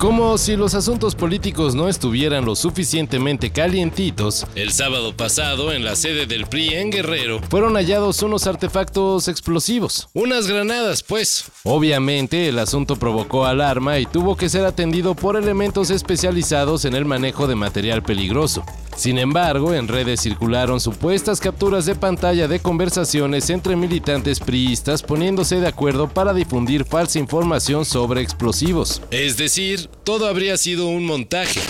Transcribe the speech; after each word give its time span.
Como 0.00 0.38
si 0.38 0.56
los 0.56 0.74
asuntos 0.74 1.14
políticos 1.14 1.74
no 1.74 1.86
estuvieran 1.86 2.46
lo 2.46 2.56
suficientemente 2.56 3.50
calientitos, 3.50 4.46
el 4.54 4.72
sábado 4.72 5.14
pasado 5.14 5.74
en 5.74 5.84
la 5.84 5.94
sede 5.94 6.24
del 6.24 6.46
PRI 6.46 6.70
en 6.70 6.90
Guerrero 6.90 7.38
fueron 7.50 7.74
hallados 7.74 8.22
unos 8.22 8.46
artefactos 8.46 9.28
explosivos, 9.28 10.08
unas 10.14 10.46
granadas 10.46 11.02
pues. 11.02 11.50
Obviamente 11.64 12.48
el 12.48 12.58
asunto 12.60 12.96
provocó 12.96 13.44
alarma 13.44 13.98
y 13.98 14.06
tuvo 14.06 14.38
que 14.38 14.48
ser 14.48 14.64
atendido 14.64 15.14
por 15.14 15.36
elementos 15.36 15.90
especializados 15.90 16.86
en 16.86 16.94
el 16.94 17.04
manejo 17.04 17.46
de 17.46 17.56
material 17.56 18.02
peligroso. 18.02 18.64
Sin 19.00 19.16
embargo, 19.16 19.72
en 19.72 19.88
redes 19.88 20.20
circularon 20.20 20.78
supuestas 20.78 21.40
capturas 21.40 21.86
de 21.86 21.94
pantalla 21.94 22.48
de 22.48 22.60
conversaciones 22.60 23.48
entre 23.48 23.74
militantes 23.74 24.40
priistas 24.40 25.02
poniéndose 25.02 25.58
de 25.58 25.68
acuerdo 25.68 26.06
para 26.06 26.34
difundir 26.34 26.84
falsa 26.84 27.18
información 27.18 27.86
sobre 27.86 28.20
explosivos. 28.20 29.00
Es 29.10 29.38
decir, 29.38 29.88
todo 30.10 30.26
habría 30.26 30.56
sido 30.56 30.88
un 30.88 31.06
montaje. 31.06 31.60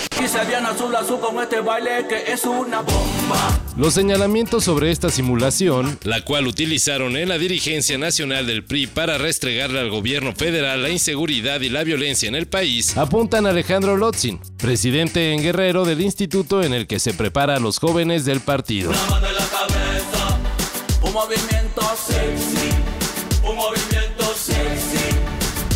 Los 3.76 3.92
señalamientos 3.92 4.64
sobre 4.64 4.90
esta 4.90 5.10
simulación, 5.10 5.98
la 6.04 6.24
cual 6.24 6.46
utilizaron 6.46 7.18
en 7.18 7.28
la 7.28 7.36
dirigencia 7.36 7.98
nacional 7.98 8.46
del 8.46 8.64
PRI 8.64 8.86
para 8.86 9.18
restregarle 9.18 9.78
al 9.78 9.90
gobierno 9.90 10.34
federal 10.34 10.82
la 10.82 10.88
inseguridad 10.88 11.60
y 11.60 11.68
la 11.68 11.84
violencia 11.84 12.28
en 12.28 12.34
el 12.34 12.46
país, 12.46 12.96
apuntan 12.96 13.44
a 13.44 13.50
Alejandro 13.50 13.98
Lotzin, 13.98 14.40
presidente 14.56 15.34
en 15.34 15.42
Guerrero 15.42 15.84
del 15.84 16.00
instituto 16.00 16.62
en 16.62 16.72
el 16.72 16.86
que 16.86 16.98
se 16.98 17.12
prepara 17.12 17.56
a 17.56 17.60
los 17.60 17.78
jóvenes 17.78 18.24
del 18.24 18.40
partido. 18.40 18.90
un 21.02 21.12
movimiento 21.12 21.82
sexy, 22.06 22.70
un 23.46 23.54
movimiento 23.54 24.34
sexy, 24.34 25.14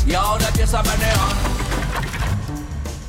y 0.07 0.15
ahora 0.15 0.49
empieza 0.49 0.81
a 0.81 0.83
manejar. 0.83 1.64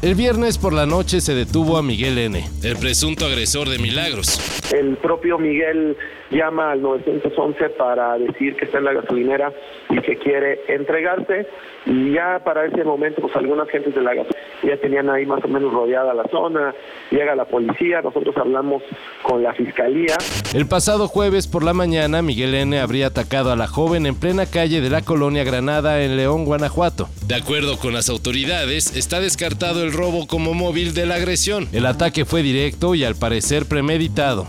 El 0.05 0.13
viernes 0.13 0.59
por 0.59 0.71
la 0.71 0.85
noche 0.85 1.19
se 1.19 1.33
detuvo 1.33 1.77
a 1.77 1.81
Miguel 1.81 2.19
N., 2.19 2.43
el 2.63 2.77
presunto 2.77 3.25
agresor 3.25 3.69
de 3.69 3.79
Milagros. 3.79 4.37
El 4.71 4.97
propio 4.97 5.39
Miguel 5.39 5.97
llama 6.29 6.73
al 6.73 6.83
911 6.83 7.69
para 7.71 8.15
decir 8.19 8.55
que 8.55 8.65
está 8.65 8.77
en 8.77 8.83
la 8.83 8.93
gasolinera 8.93 9.51
y 9.89 9.99
que 10.01 10.17
quiere 10.17 10.59
entregarse. 10.67 11.47
Y 11.87 12.13
ya 12.13 12.39
para 12.43 12.67
ese 12.67 12.83
momento, 12.83 13.19
pues 13.19 13.35
algunas 13.35 13.67
gentes 13.69 13.95
de 13.95 14.01
la 14.01 14.13
gasolinera 14.13 14.44
ya 14.65 14.77
tenían 14.77 15.09
ahí 15.09 15.25
más 15.25 15.43
o 15.43 15.47
menos 15.47 15.71
rodeada 15.71 16.13
la 16.13 16.27
zona, 16.29 16.73
llega 17.11 17.35
la 17.35 17.45
policía, 17.45 18.01
nosotros 18.01 18.35
hablamos 18.37 18.83
con 19.23 19.43
la 19.43 19.53
fiscalía. 19.53 20.17
El 20.53 20.67
pasado 20.67 21.07
jueves 21.07 21.47
por 21.47 21.63
la 21.63 21.73
mañana, 21.73 22.21
Miguel 22.21 22.55
N. 22.55 22.79
habría 22.79 23.07
atacado 23.07 23.51
a 23.51 23.55
la 23.55 23.67
joven 23.67 24.05
en 24.05 24.15
plena 24.15 24.45
calle 24.45 24.81
de 24.81 24.89
la 24.89 25.01
colonia 25.01 25.43
Granada 25.43 26.01
en 26.01 26.17
León, 26.17 26.45
Guanajuato. 26.45 27.09
De 27.27 27.35
acuerdo 27.35 27.77
con 27.77 27.93
las 27.93 28.09
autoridades, 28.09 28.95
está 28.95 29.19
descartado 29.19 29.83
el 29.83 29.93
robo 29.93 30.27
como 30.27 30.53
móvil 30.53 30.93
de 30.93 31.05
la 31.05 31.15
agresión. 31.15 31.67
El 31.71 31.85
ataque 31.85 32.25
fue 32.25 32.41
directo 32.41 32.95
y 32.95 33.03
al 33.03 33.15
parecer 33.15 33.65
premeditado. 33.65 34.47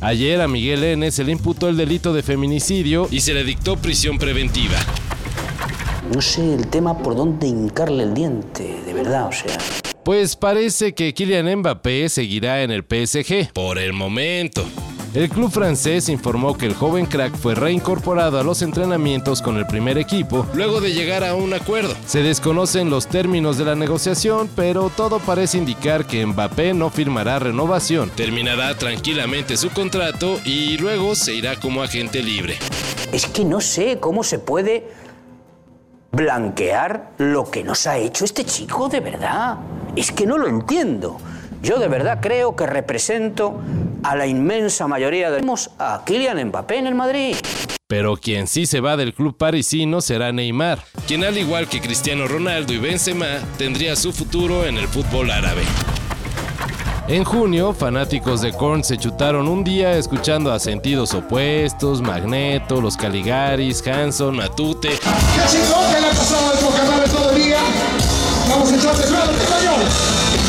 Ayer 0.00 0.40
a 0.40 0.48
Miguel 0.48 0.84
N. 0.84 1.10
se 1.10 1.24
le 1.24 1.32
imputó 1.32 1.68
el 1.68 1.76
delito 1.76 2.12
de 2.12 2.22
feminicidio 2.22 3.08
y 3.10 3.20
se 3.20 3.34
le 3.34 3.42
dictó 3.42 3.76
prisión 3.76 4.18
preventiva. 4.18 4.76
No 6.12 6.22
sé 6.22 6.54
el 6.54 6.68
tema 6.68 6.96
por 6.96 7.14
dónde 7.14 7.46
hincarle 7.46 8.04
el 8.04 8.14
diente, 8.14 8.80
de 8.86 8.94
verdad, 8.94 9.28
o 9.28 9.32
sea. 9.32 9.58
Pues 10.04 10.36
parece 10.36 10.94
que 10.94 11.12
Kylian 11.12 11.58
Mbappé 11.58 12.08
seguirá 12.08 12.62
en 12.62 12.70
el 12.70 12.82
PSG 12.82 13.52
por 13.52 13.78
el 13.78 13.92
momento. 13.92 14.64
El 15.12 15.28
club 15.28 15.50
francés 15.50 16.08
informó 16.08 16.56
que 16.56 16.64
el 16.64 16.74
joven 16.74 17.04
crack 17.04 17.34
fue 17.34 17.54
reincorporado 17.54 18.38
a 18.38 18.42
los 18.42 18.62
entrenamientos 18.62 19.42
con 19.42 19.58
el 19.58 19.66
primer 19.66 19.98
equipo 19.98 20.46
luego 20.54 20.80
de 20.80 20.92
llegar 20.92 21.24
a 21.24 21.34
un 21.34 21.52
acuerdo. 21.52 21.94
Se 22.06 22.22
desconocen 22.22 22.88
los 22.88 23.06
términos 23.06 23.58
de 23.58 23.66
la 23.66 23.74
negociación, 23.74 24.48
pero 24.56 24.90
todo 24.94 25.18
parece 25.18 25.58
indicar 25.58 26.06
que 26.06 26.24
Mbappé 26.24 26.72
no 26.72 26.88
firmará 26.88 27.38
renovación, 27.38 28.10
terminará 28.16 28.76
tranquilamente 28.78 29.58
su 29.58 29.70
contrato 29.70 30.40
y 30.44 30.78
luego 30.78 31.14
se 31.14 31.34
irá 31.34 31.56
como 31.56 31.82
agente 31.82 32.22
libre. 32.22 32.58
Es 33.12 33.26
que 33.26 33.44
no 33.44 33.60
sé 33.60 33.98
cómo 34.00 34.22
se 34.24 34.38
puede 34.38 34.88
blanquear 36.12 37.10
lo 37.18 37.50
que 37.50 37.64
nos 37.64 37.86
ha 37.86 37.98
hecho 37.98 38.24
este 38.24 38.44
chico 38.44 38.88
de 38.88 39.00
verdad. 39.00 39.56
Es 39.96 40.12
que 40.12 40.26
no 40.26 40.38
lo 40.38 40.48
entiendo. 40.48 41.18
Yo 41.62 41.78
de 41.78 41.88
verdad 41.88 42.18
creo 42.20 42.54
que 42.54 42.66
represento 42.66 43.60
a 44.02 44.16
la 44.16 44.26
inmensa 44.26 44.86
mayoría 44.86 45.30
de... 45.30 45.44
a 45.78 46.02
Kylian 46.04 46.48
Mbappé 46.48 46.78
en 46.78 46.86
el 46.86 46.94
Madrid. 46.94 47.36
Pero 47.88 48.16
quien 48.16 48.46
sí 48.46 48.66
se 48.66 48.80
va 48.80 48.96
del 48.96 49.14
club 49.14 49.36
parisino 49.36 50.00
será 50.02 50.30
Neymar, 50.30 50.84
quien 51.06 51.24
al 51.24 51.38
igual 51.38 51.68
que 51.68 51.80
Cristiano 51.80 52.28
Ronaldo 52.28 52.74
y 52.74 52.78
Benzema 52.78 53.38
tendría 53.56 53.96
su 53.96 54.12
futuro 54.12 54.66
en 54.66 54.76
el 54.76 54.86
fútbol 54.88 55.30
árabe. 55.30 55.62
En 57.08 57.24
junio, 57.24 57.72
fanáticos 57.72 58.42
de 58.42 58.52
Korn 58.52 58.84
se 58.84 58.98
chutaron 58.98 59.48
un 59.48 59.64
día 59.64 59.96
escuchando 59.96 60.52
a 60.52 60.58
Sentidos 60.58 61.14
Opuestos, 61.14 62.02
Magneto, 62.02 62.82
Los 62.82 62.98
Caligaris, 62.98 63.82
Hanson, 63.86 64.36
Matute. 64.36 64.90
¡Vamos 68.50 68.72
a 68.72 70.47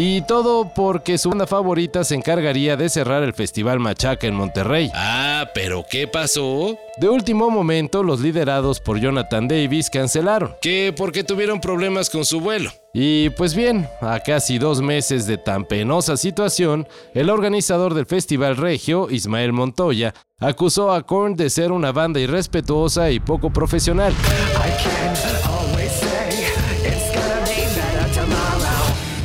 Y 0.00 0.22
todo 0.22 0.72
porque 0.72 1.18
su 1.18 1.30
banda 1.30 1.48
favorita 1.48 2.04
se 2.04 2.14
encargaría 2.14 2.76
de 2.76 2.88
cerrar 2.88 3.24
el 3.24 3.34
Festival 3.34 3.80
Machaca 3.80 4.28
en 4.28 4.34
Monterrey. 4.36 4.92
Ah, 4.94 5.46
pero 5.52 5.84
¿qué 5.90 6.06
pasó? 6.06 6.78
De 6.98 7.08
último 7.08 7.50
momento, 7.50 8.04
los 8.04 8.20
liderados 8.20 8.78
por 8.78 9.00
Jonathan 9.00 9.48
Davis 9.48 9.90
cancelaron, 9.90 10.54
que 10.62 10.94
porque 10.96 11.24
tuvieron 11.24 11.60
problemas 11.60 12.10
con 12.10 12.24
su 12.24 12.38
vuelo. 12.38 12.70
Y 12.94 13.30
pues 13.30 13.56
bien, 13.56 13.88
a 14.00 14.20
casi 14.20 14.58
dos 14.58 14.80
meses 14.80 15.26
de 15.26 15.36
tan 15.36 15.64
penosa 15.64 16.16
situación, 16.16 16.86
el 17.12 17.28
organizador 17.28 17.94
del 17.94 18.06
Festival 18.06 18.56
Regio, 18.56 19.08
Ismael 19.10 19.52
Montoya, 19.52 20.14
acusó 20.38 20.92
a 20.92 21.02
Korn 21.02 21.34
de 21.34 21.50
ser 21.50 21.72
una 21.72 21.90
banda 21.90 22.20
irrespetuosa 22.20 23.10
y 23.10 23.18
poco 23.18 23.50
profesional. 23.50 24.14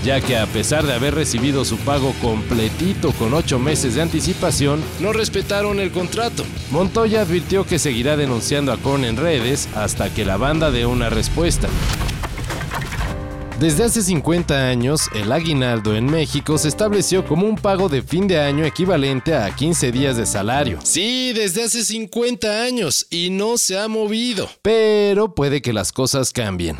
Ya 0.03 0.21
que 0.21 0.37
a 0.37 0.45
pesar 0.45 0.85
de 0.85 0.93
haber 0.93 1.15
recibido 1.15 1.65
su 1.65 1.77
pago 1.77 2.13
completito 2.21 3.11
con 3.13 3.33
ocho 3.33 3.59
meses 3.59 3.95
de 3.95 4.01
anticipación, 4.01 4.81
no 4.99 5.13
respetaron 5.13 5.79
el 5.79 5.91
contrato. 5.91 6.43
Montoya 6.71 7.21
advirtió 7.21 7.65
que 7.65 7.79
seguirá 7.79 8.17
denunciando 8.17 8.71
a 8.71 8.77
Korn 8.77 9.05
en 9.05 9.17
redes 9.17 9.69
hasta 9.75 10.13
que 10.13 10.25
la 10.25 10.37
banda 10.37 10.71
dé 10.71 10.85
una 10.85 11.09
respuesta. 11.09 11.69
Desde 13.59 13.85
hace 13.85 14.01
50 14.01 14.67
años, 14.67 15.09
el 15.15 15.31
aguinaldo 15.31 15.95
en 15.95 16.05
México 16.05 16.57
se 16.57 16.67
estableció 16.67 17.25
como 17.25 17.47
un 17.47 17.55
pago 17.55 17.87
de 17.87 18.01
fin 18.01 18.27
de 18.27 18.41
año 18.41 18.65
equivalente 18.65 19.35
a 19.35 19.55
15 19.55 19.91
días 19.93 20.17
de 20.17 20.25
salario. 20.25 20.79
Sí, 20.83 21.31
desde 21.33 21.63
hace 21.63 21.85
50 21.85 22.63
años 22.63 23.07
y 23.09 23.29
no 23.29 23.57
se 23.57 23.79
ha 23.79 23.87
movido. 23.87 24.49
Pero 24.61 25.33
puede 25.33 25.61
que 25.61 25.71
las 25.71 25.93
cosas 25.93 26.33
cambien. 26.33 26.75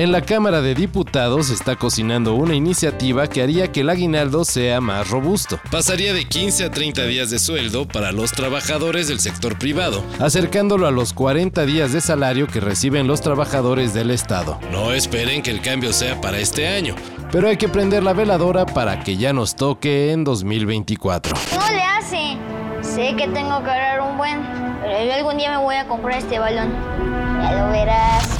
En 0.00 0.12
la 0.12 0.22
Cámara 0.22 0.62
de 0.62 0.74
Diputados 0.74 1.50
está 1.50 1.76
cocinando 1.76 2.32
una 2.32 2.54
iniciativa 2.54 3.26
que 3.26 3.42
haría 3.42 3.70
que 3.70 3.82
el 3.82 3.90
aguinaldo 3.90 4.46
sea 4.46 4.80
más 4.80 5.10
robusto. 5.10 5.60
Pasaría 5.70 6.14
de 6.14 6.24
15 6.24 6.64
a 6.64 6.70
30 6.70 7.04
días 7.04 7.28
de 7.28 7.38
sueldo 7.38 7.86
para 7.86 8.10
los 8.10 8.32
trabajadores 8.32 9.08
del 9.08 9.20
sector 9.20 9.58
privado, 9.58 10.02
acercándolo 10.18 10.86
a 10.86 10.90
los 10.90 11.12
40 11.12 11.66
días 11.66 11.92
de 11.92 12.00
salario 12.00 12.46
que 12.46 12.60
reciben 12.60 13.06
los 13.06 13.20
trabajadores 13.20 13.92
del 13.92 14.10
Estado. 14.10 14.58
No 14.72 14.94
esperen 14.94 15.42
que 15.42 15.50
el 15.50 15.60
cambio 15.60 15.92
sea 15.92 16.18
para 16.18 16.38
este 16.38 16.66
año, 16.66 16.94
pero 17.30 17.48
hay 17.48 17.58
que 17.58 17.68
prender 17.68 18.02
la 18.02 18.14
veladora 18.14 18.64
para 18.64 19.04
que 19.04 19.18
ya 19.18 19.34
nos 19.34 19.54
toque 19.54 20.12
en 20.12 20.24
2024. 20.24 21.36
¿Cómo 21.50 21.68
le 21.68 21.82
hace? 21.82 22.38
Sé 22.80 23.14
que 23.18 23.28
tengo 23.28 23.62
que 23.62 23.70
ahorrar 23.70 24.00
un 24.00 24.16
buen, 24.16 24.40
pero 24.80 25.04
yo 25.04 25.12
algún 25.12 25.36
día 25.36 25.50
me 25.50 25.58
voy 25.58 25.76
a 25.76 25.86
comprar 25.86 26.20
este 26.20 26.38
balón. 26.38 26.72
Ya 27.42 27.52
lo 27.52 27.70
verás. 27.70 28.39